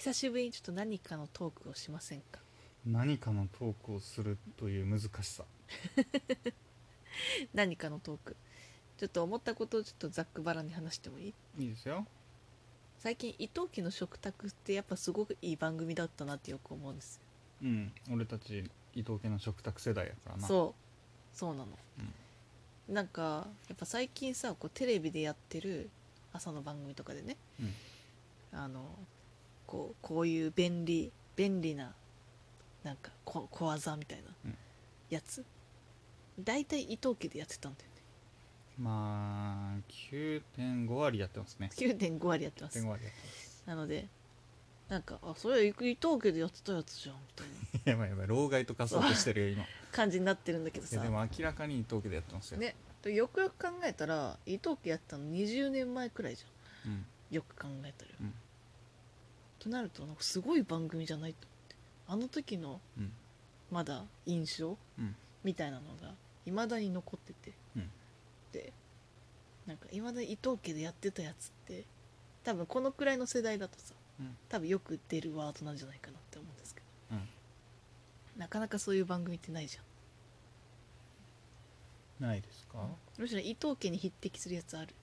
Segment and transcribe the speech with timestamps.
[0.00, 2.40] 久しぶりにちょっと何かのトークをしませんか？
[2.86, 5.44] 何かのトークをするという難しさ。
[7.52, 8.34] 何かのトーク。
[8.96, 11.34] ちょっと思ったことをちょっとざっくばらんに話してもいい？
[11.58, 12.06] いいですよ。
[12.96, 17.16] 最近伊藤家の食卓ってやっぱすごくいい番組だったなってよく思うんです。
[17.60, 17.92] ようん。
[18.10, 20.48] 俺たち伊藤家の食卓世代やからな。
[20.48, 20.74] そ
[21.34, 21.36] う。
[21.36, 21.78] そうなの、
[22.88, 25.90] なんかやっぱ最近さこうテレビでやってる
[26.32, 27.36] 朝の番組とかでね。
[27.60, 27.74] うん。
[28.52, 28.98] あの
[29.70, 31.94] こうこういう便利便利な
[32.82, 34.56] なんかこ小技みたいなうん。
[35.10, 35.44] やつ、
[36.38, 38.02] 大体伊藤家でやってたんだよね。
[38.78, 41.70] まあ9.5割やってますね。
[41.74, 42.78] 9.5割やってます。
[42.78, 43.62] 9.5割やってます。
[43.66, 44.06] なので
[44.88, 47.46] なんかあそれ伊藤家でやってたやつじゃんみたい
[47.84, 47.92] な。
[47.92, 49.62] やばいやばい老害と化そうとしてるよ今。
[49.62, 50.96] い感じになってるんだけどさ。
[50.96, 52.74] やでも明らかに伊藤家でやってますよ、ね。
[53.02, 56.46] でよくよく考えたら伊藤家やってたの20年前くらいじゃ
[56.86, 57.06] うんん。
[57.30, 58.34] よく考えたら、うん
[59.60, 61.76] となるとなんかすごい番組じゃないと思って。
[62.08, 63.12] あの時のうん。
[63.70, 65.14] まだ印象うん。
[65.44, 66.12] みたいなのが
[66.44, 67.90] いまだに残ってて、うん。
[68.52, 68.72] で
[69.66, 71.84] なんかいまだに伊藤家でやってたやつって
[72.42, 74.36] 多分このくらいの世代だとさうん。
[74.48, 77.16] 多分よく出るワードなんじゃないかなって思うんですけど。
[77.16, 77.28] うん。
[78.40, 79.82] なかなかそういう番組ってないじゃ
[82.24, 84.94] ないですか、んむしろ伊藤家に匹敵するやつある。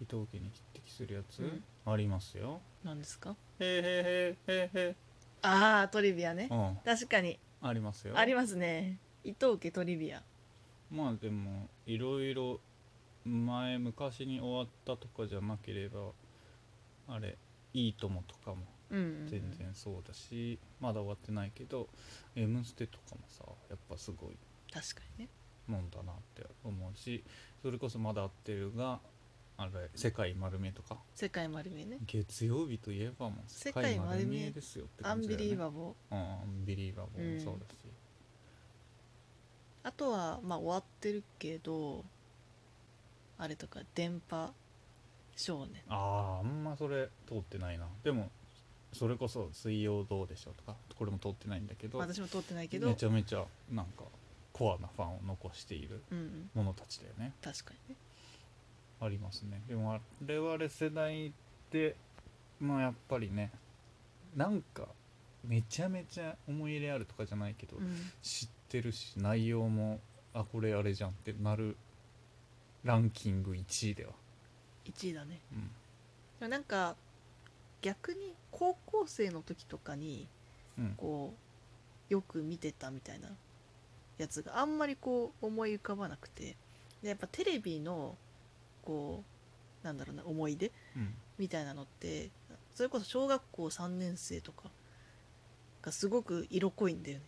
[0.00, 1.64] 伊藤家に匹敵するやつ、うん。
[1.84, 2.60] ありますよ。
[2.84, 3.34] なんですか？
[3.62, 4.96] へーへーへーへーへ
[5.42, 6.48] ああトリビアね。
[6.50, 6.76] ーうん。
[6.84, 7.38] 確かに。
[7.60, 8.16] ありますよ。
[8.16, 8.98] ありますね。
[9.24, 10.22] 伊藤家トリビア。
[10.90, 12.60] まあでもいろいろ
[13.24, 16.10] 前昔に終わったとかじゃなければ
[17.08, 17.38] あれ
[17.72, 19.26] 「いいとも」とかもうんうんうん。
[19.28, 21.88] 全然そうだし、まだ終わってないけど
[22.36, 24.36] 「M ステ」とかもさやっぱすごい
[24.72, 25.30] 確かにね。
[25.68, 27.22] もんだなって思うし
[27.62, 29.00] それこそまだ合ってるが
[29.62, 30.98] あれ「世界丸見え」とか？
[31.14, 31.98] 世界丸見えね。
[32.06, 35.50] 月曜日といえばもう世界丸見えですよってアンビ感じだよね。
[35.50, 37.34] リーバボーうんアンビリーバボー。
[37.34, 37.78] もそうだし、
[39.84, 42.04] あとはまあ終わってるけど
[43.38, 44.52] あれとか電波
[45.36, 45.82] 少年。
[45.88, 47.88] あああんまそれ通ってないな。
[48.02, 48.30] でも
[48.92, 54.04] それこそ「水曜どうでしょう」とかこれも通ってないんだけど私も通ってないけどめちゃめちゃなんか
[54.52, 56.50] コアなファンを残しているうんうん。
[56.54, 57.32] ものたちだよね。
[57.40, 57.96] 確かにね
[59.02, 59.60] ありますね。
[59.68, 61.32] でも我々世代
[61.70, 61.96] で
[62.60, 63.50] まあやっぱりね
[64.36, 64.86] なんか
[65.44, 68.12] めちゃめちゃ思い入れあるとかじゃないけど、うん。
[68.22, 69.98] 知ってるし内容も
[70.32, 71.76] あこれあれじゃんってなる
[72.84, 74.12] ランキング1位では、
[74.86, 75.40] 1位だね。
[75.52, 75.58] うん、
[76.40, 76.96] でもなんか
[77.80, 80.28] 逆に高校生の時とかに
[80.78, 80.94] うん。
[80.96, 81.34] こ
[82.10, 83.28] うよく見てたみたいな
[84.18, 86.56] やつがあんまりこう思い浮かばなくて。
[87.02, 88.16] でやっぱテレビの
[88.84, 89.24] こ
[89.82, 90.70] うなんだろうな思い出？
[90.96, 91.14] うん。
[91.38, 92.30] みたいなのって
[92.74, 94.70] それこそ小学校3年生とか
[95.82, 97.24] がすごく色濃いんだよね、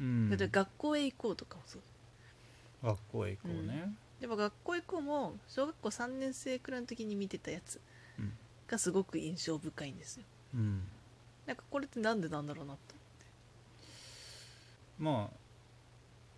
[0.00, 0.30] うん。
[0.30, 1.82] だって学校へ行こうとかもそう。
[2.82, 7.80] 学校へ行こうね、でも学校へ行こうも小学校3年生くらいの時に見てたやつ
[8.18, 8.32] うん。
[8.66, 10.24] がすごく印象深いんですよ。
[10.54, 10.82] うん。
[11.46, 12.78] なんかこれってなんでなんだろうなと
[14.98, 15.36] まあ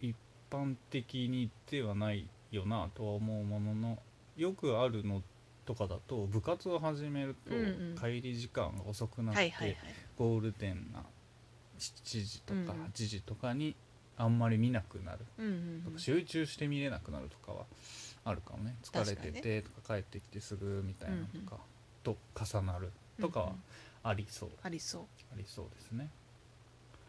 [0.00, 0.16] 一
[0.50, 3.98] 般的にではないよなとは思うものの
[4.38, 5.22] よくあるの
[5.66, 9.76] とかだと部活を始めると帰り時間が遅くなって、
[10.16, 11.02] ゴールデンな
[11.78, 12.84] 7時とかうんうん。
[12.86, 13.76] 8時とかに
[14.16, 15.18] あんまり見なくなる。
[15.84, 17.66] とか集中して見れなくなるとかは
[18.24, 18.76] あるかもね。
[18.82, 21.58] 疲れててとか帰ってきてすぐみたいなのとか
[22.02, 23.52] と重なるとかは
[24.04, 24.50] ありそう。
[24.62, 25.02] ありそう。
[25.32, 26.08] ありそうですね。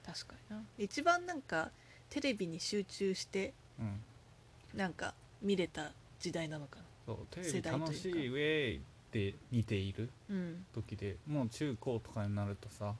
[0.06, 0.64] 確かにな。
[0.78, 1.72] 一番なんか
[2.10, 4.02] テレビに集中してうん。
[4.76, 10.66] なんか見れた時代なのかなそうテレ世ビ楽しいウェーイって見ているうん。
[10.74, 12.94] 時でもう中高とかになるとさ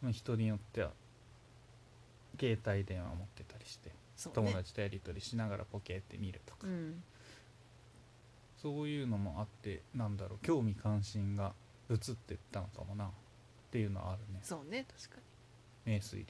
[0.00, 0.92] まあ人によっては
[2.38, 3.94] 携帯電話持ってたりしてね。
[4.32, 7.02] 友達とやり取りしながらポケって見るとか、うん。
[8.62, 11.52] そういうのもあってなんだろう興味関心が
[11.90, 13.10] 移ってったのかもなっ
[13.72, 14.38] ていうのはあるね。
[14.42, 15.22] そうね確か
[15.84, 16.20] 名推理。
[16.20, 16.26] に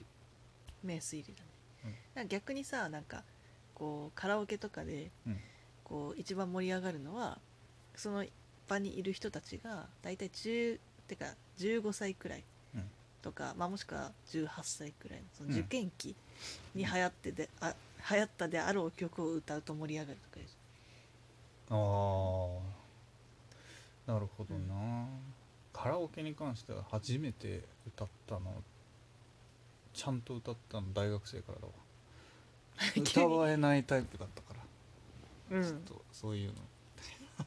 [0.82, 1.44] 名推理だ
[1.90, 2.28] ね、うん。
[2.28, 3.22] 逆にさなんか
[3.74, 5.38] こうカラオケとかでうん
[5.84, 7.38] こう一番盛り上がるのは
[7.94, 8.24] その
[8.68, 11.26] 場にいる人たちが大体10てか
[11.58, 12.44] 15歳くらい
[12.74, 12.82] うん。
[13.22, 16.14] とか、まあ、もしくは18歳くらいのそのうん受験期
[16.74, 17.74] に流行ってで、あ
[18.10, 20.46] 流行ったであろう曲を歌うと盛り上がるとかいう。
[21.70, 21.74] あ
[24.08, 25.06] あなるほどな、
[25.72, 28.62] カラオケに関しては初めて歌ったの
[29.94, 31.72] ちゃんと歌ったの大学生からだわ。
[32.96, 34.60] 歌わえないタイプだったから、
[35.50, 35.62] うん。
[35.62, 36.54] ちょっとそういうの。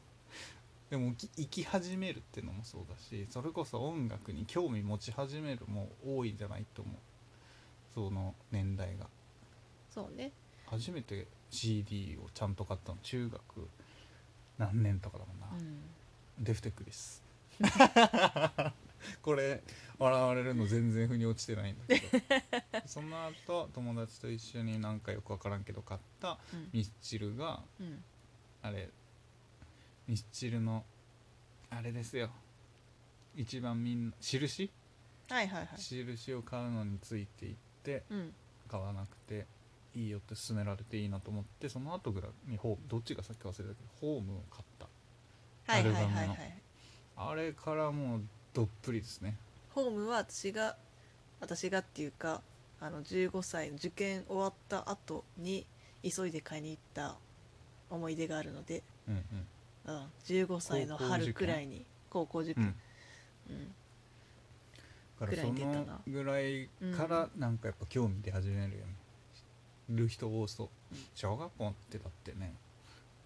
[0.90, 6.96] でもき生き始めるっていうのもそうだしそれこそ音楽に興味持ち始めるも多いんじゃないと思う。
[7.94, 9.08] その年代が。
[9.90, 10.32] そうね。
[10.66, 13.68] 初めて CD をちゃんと買ったの中学。
[14.58, 16.44] 何年とかだもんな、うん。
[16.44, 17.22] デフテクです
[19.22, 19.62] これ
[19.98, 22.18] 笑われるの全然腑に落ちてないんだけど
[22.88, 26.68] その後友達と一緒になんかよく分からんけど買ったうん。
[26.72, 28.02] ミスチルがうん。
[28.62, 28.88] あれ
[30.06, 30.84] ミスチルの
[31.70, 32.30] あれですよ。
[33.36, 34.70] 一番みんな印？
[35.28, 35.68] はいはいはい。
[35.78, 37.54] 印を買うのについていっ
[37.84, 38.32] てうん。
[38.68, 39.46] 買わなくて
[39.94, 44.86] いいよって勧められていいなと思ってその後ぐらいにホームどっちがさっき忘れたけどホームを買った。
[45.72, 46.32] はいはいはいアルバムの。
[46.32, 46.58] はい
[47.20, 48.20] あれからもう
[48.54, 49.36] どっぷりですね。
[49.74, 50.76] ホームは私が
[51.40, 52.42] 私がっていうか
[52.80, 55.66] あの15歳受験終わった後に
[56.02, 57.16] 急いで買いに行った
[57.90, 59.24] 思い出があるので、うん
[59.86, 62.74] うん、15歳の春くらいに高校受うんうん。
[63.48, 63.74] 験、うん。
[65.20, 68.94] だからそのぐらいからなんかやっぱ興味出始めるよね、
[69.90, 70.68] いる人多そう。
[71.14, 72.54] 小学校ってだってね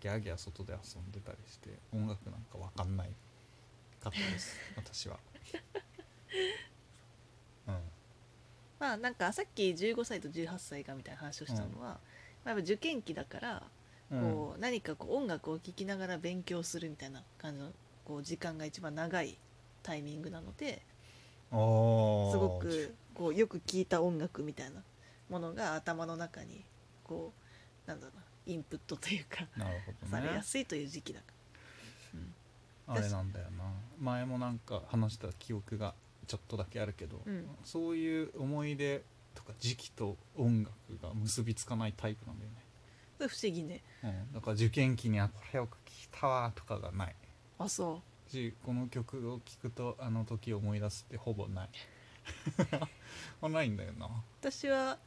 [0.01, 3.11] ギャーギャー外で遊んでたりして音楽なんかわかんない
[4.03, 4.57] かったです。
[4.77, 5.19] 私は。
[5.35, 6.72] うん
[8.83, 12.01] まあなんかさっき15歳と18歳がみたいな話をしたのは、
[12.45, 13.63] まあ、やっぱ受験期だから
[14.11, 17.69] こう、何かこう音楽を聴きながら勉強するみたいな感じの
[18.05, 19.39] こう時間が一番長い
[19.85, 20.83] タイミングなので
[21.53, 24.83] うん、すごくこうよく聴いた音楽みたいな
[25.29, 26.65] ものが頭の中に
[27.05, 27.33] こ
[27.87, 30.23] うなんだろうなインプットというかなるほどね。
[30.25, 31.27] されやすいという時期だか
[32.89, 33.65] ら、あれなんだよな。
[34.01, 35.95] 前もなんか話した記憶が
[36.27, 37.47] ちょっとだけあるけど、うん。
[37.65, 39.03] そういう思い出
[39.35, 40.73] とか時期と音楽
[41.03, 42.57] が結びつかないタイプなんだよね。
[43.19, 43.83] 不思議ね。
[44.03, 47.15] うん、だから受験期にあこれよく聞いたわとかがない。
[47.59, 51.69] あそしこの曲を聴くとあの時を思い出すってほぼない。
[53.43, 54.07] あないんだよな。
[54.07, 54.11] う
[54.41, 54.99] 私は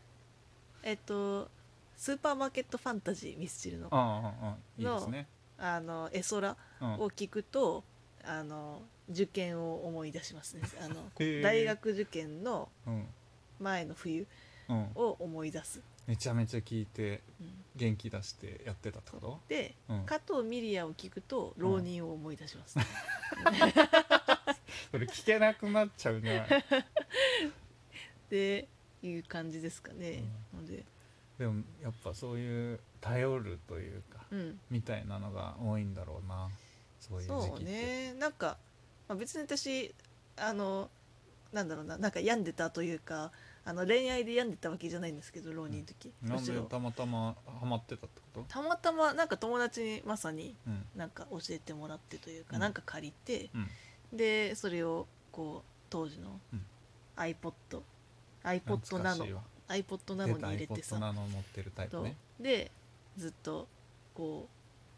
[0.84, 1.50] えっと
[1.96, 5.28] スーパーマーケットファンタジーミスチルのああいいですね。
[5.58, 6.94] あの絵空うん。
[6.96, 7.84] を聞くと
[8.28, 10.64] あの受験を思い出しますね。
[10.82, 11.12] あの
[11.44, 13.08] 大学受験のうん。
[13.60, 14.26] 前の冬
[14.68, 14.84] うん。
[14.96, 17.64] を思い出す、めちゃめちゃ聴いてうん。
[17.76, 19.40] 元気出してやってたってこと？
[19.48, 20.06] で、うん。
[20.06, 22.78] 加藤ミリアを聞くと浪人を思い出します、
[24.92, 26.60] それ聞けなくなっちゃうんじゃない。
[26.60, 26.64] っ
[28.30, 28.68] て
[29.04, 30.24] いう感じですかね、
[30.54, 30.84] ので。
[31.38, 34.60] でもやっぱそういう頼るというかうん。
[34.72, 36.50] みたいなのが多いんだろうな
[37.08, 37.72] そういう時そう期って。
[37.72, 38.14] ね。
[38.14, 38.58] なんか、
[39.08, 39.94] まあ、別に私
[40.38, 40.90] あの
[41.54, 43.32] なんだろうななんか病んでたというか
[43.64, 46.36] あの恋愛で病んでたわけじゃないんですけど浪人の時、なん。
[46.36, 46.64] でむしろ。
[46.64, 48.46] たまたまハマってたってこと？
[48.48, 50.86] たまたまなんか友達にまさにうん。
[50.96, 52.62] なんか教えてもらってというか、うん。
[52.62, 54.18] なんか借りてうん。
[54.18, 56.66] でそれをこう当時のうん。
[57.16, 57.54] iPod、
[58.44, 59.42] iPod ナノ懐かしいわ。
[59.70, 60.98] iPod ナノに入れてさ。
[60.98, 62.70] iPod ナノ持ってるタイプとねで
[63.18, 63.68] ずっと
[64.14, 64.55] こう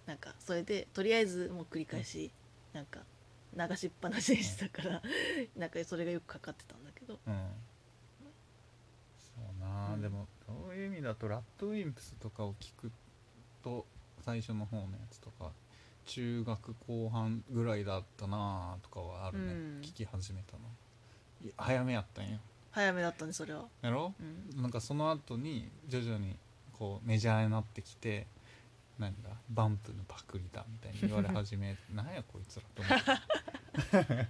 [0.07, 2.31] なんかそれでとりあえずもう繰り返し
[2.73, 3.01] なんか
[3.55, 5.01] 流しっぱなしにしてたから
[5.55, 7.19] なんかそれがよくかかってたんだけど。
[7.27, 7.33] うん。
[9.19, 10.01] そうなあ、うん。
[10.01, 12.91] でもそういう意味だとラッドウィンプスとかを聞く
[13.63, 13.85] と
[14.25, 15.51] 最初の方のやつとか
[16.05, 19.81] 中学後半ぐらいだったなあとかはあるね、うん。
[19.81, 20.59] 聞き始めたの。
[21.49, 22.39] い早めやったんよ。
[22.71, 24.13] 早めだったねそれは、やろ？
[24.55, 26.37] うん、なんかその後に徐々に
[26.73, 28.27] こうメジャーになってきて
[28.99, 34.27] なんだバンプのパクリだみたいに言われ始め なんやこいつらと思って。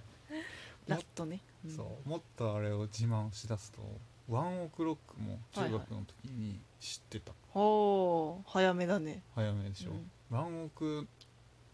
[0.86, 1.70] ラットね、うん。
[1.70, 2.08] そう。
[2.08, 3.82] もっとあれを自慢しだすと
[4.28, 9.22] ワンオクロックも中学の時に知ってた、ほう早めだね。
[9.34, 10.10] 早めでしょ、うん。
[10.30, 11.08] ワンオク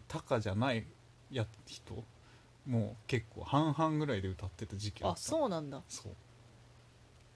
[0.07, 0.85] タカじゃない
[1.31, 2.03] や人
[2.65, 5.21] もう結構半々ぐらいで歌ってた時期ああった。
[5.21, 5.81] そうなんだ。
[5.87, 6.13] そう。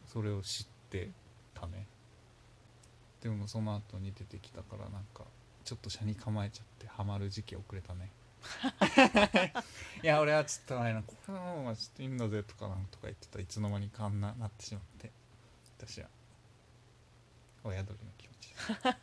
[0.05, 1.11] それを知って
[1.53, 1.85] たね。
[3.21, 5.25] でもその後に出てきたからなんか
[5.69, 8.11] ちょっと車に構えちゃってハマる時期遅れたね。
[10.01, 15.11] いや俺はちょっとあれなこれの方がちょっといいんだぜとかなんとか言ってたらいつの間にかあんななってしまって
[15.77, 16.07] 私は。
[17.63, 18.55] 親鳥の気持ち。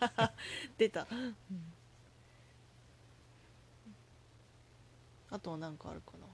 [0.77, 1.07] 出た、
[5.31, 6.27] あとは何かあるかな。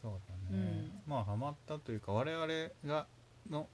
[0.00, 2.46] そうだね、まあハマったというか我々
[2.84, 3.08] が
[3.50, 3.68] の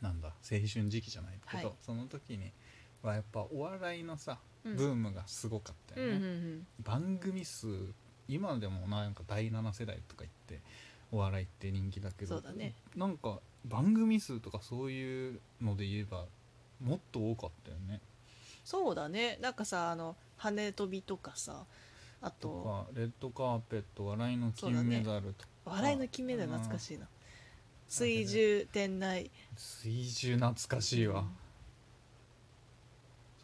[0.00, 1.76] なんだ青春時期じゃないけど、はい。
[1.82, 2.52] その時に
[3.10, 4.76] はやっぱお笑いのさうん。
[4.76, 7.66] ブームがすごかったうんよね、うんうん番組数
[8.28, 10.60] 今でもなんか第7世代とか言って
[11.12, 12.74] お笑いって人気だけどそうだね。
[12.96, 16.24] なんか番組数とかそういうので言えば
[16.82, 18.00] もっと多かったよね。
[18.64, 19.38] そうだね。
[19.40, 21.64] なんかさあの羽飛びとかさ
[22.20, 27.06] あとレッドカーペット笑いの金メダルとか、笑いの金メダル懐かしいな。
[27.88, 29.30] 水中店内。
[29.56, 31.24] 水中懐かしいわ、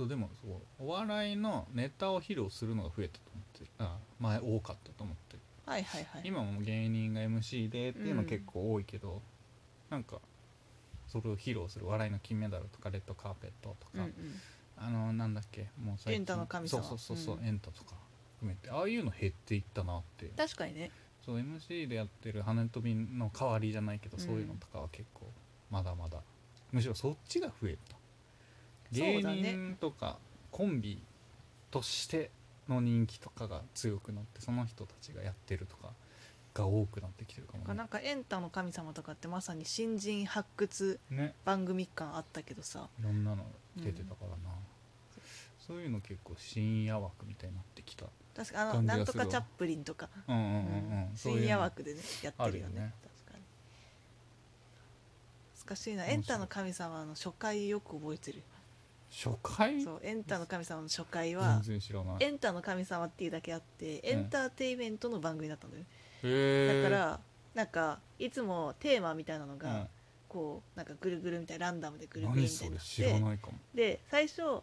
[0.02, 3.70] そうでもそうお笑いのネタを披露するのが増えたと思ってる。
[3.78, 5.38] あ前多かったと思ってる。
[5.64, 6.22] はいはいはい。
[6.24, 9.22] 今も芸人が MC でっていうのうん結構多いけど、
[9.90, 10.18] なんか
[11.06, 14.12] それを披露する笑いの金メダルとかレッドカーペットとか、うんうん。
[14.76, 16.14] あのなんだっけもう最近。
[16.14, 16.82] エンタの神様。
[16.82, 17.46] そうそうそうそう、うん。
[17.46, 17.94] エンタとか
[18.40, 18.70] 含めて。
[18.70, 20.32] ああいうの減っていったなって。
[20.36, 20.90] 確かにね。
[21.24, 24.24] そう MC でやってる羽飛びの代わりじゃないけど、うん。
[24.24, 25.30] そういうのとかは結構
[25.70, 26.18] まだまだ。
[26.72, 28.01] むしろそっちが増えた
[28.92, 30.18] 芸人とか
[30.50, 31.02] コンビ
[31.70, 32.30] として
[32.68, 35.92] の人気とかが強くなってその人たちがやってるとか
[36.54, 37.74] が多くなってきてるかもね。
[37.74, 41.34] なんかエンタの神様とかってまさに新人発掘ね。
[41.44, 42.88] 番組感あったけどさ。
[43.00, 43.46] いろんなの
[43.76, 44.36] 出てたからな、
[45.58, 48.06] そういうの結構深夜枠みたいになってきた。
[48.36, 52.92] 確かあのなんとかチャップリンとか、うんうんうんうん、深夜枠でねやってるよね。
[53.02, 53.44] 確かに。
[55.66, 56.06] 難しいな。
[56.06, 58.42] エンタの神様の初回よく覚えてる
[59.12, 59.82] 初回？
[59.82, 62.16] そうエンタの神様の初回は全然知らない。
[62.20, 65.82] エンタの神様っていうだけあってエンターテインメントの番組だったんだよ。
[65.82, 65.88] ね、
[66.24, 67.20] へえだから
[67.54, 69.88] なんかいつもテーマみたいなのが、うん。
[70.32, 73.58] こうなんかぐるぐるみたいなランダムでぐるぐるみたいにな知らないかも。
[73.74, 74.62] で最初あ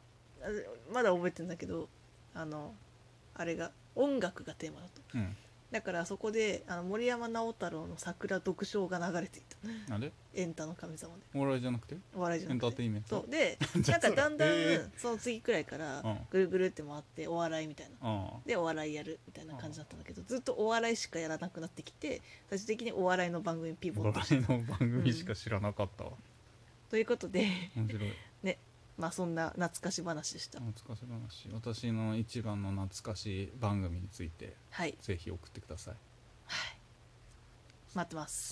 [0.92, 1.88] まだ覚えてるんだけど
[2.34, 2.74] あの
[3.36, 5.38] あれが音楽がテーマだとうん
[5.72, 9.42] だからそこであの森山直太朗の「桜読書」が流れてい
[9.88, 9.96] た。
[9.96, 10.12] あれ？
[10.34, 11.22] エンタの神様で。
[11.36, 11.98] お笑いじゃなくて？
[12.16, 13.10] お笑いじゃエンターなくてテインメント？
[13.10, 13.30] そう。
[13.30, 13.58] で
[13.88, 14.90] なんかだんだんそれへー。
[14.98, 16.20] その次くらいからうん。
[16.32, 17.96] ぐるぐるって回ってお笑いみたいな。
[18.02, 26.12] あでお笑いやるみたいな感じだったんだけどずっとお笑いしかやらなくなってきて最終的にお笑いの番組ピあボットして笑いの番組しか知らなかったわ、
[26.90, 28.10] ということで面白い
[29.00, 30.60] まあそんな懐かし話でした。
[30.60, 31.50] 懐かし話。
[31.54, 34.98] 私の一番の懐かしい番組についてはい。
[35.02, 35.96] ぜひ送ってください。
[37.96, 38.48] 待ってます